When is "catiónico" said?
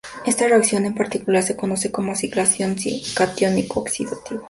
3.15-3.81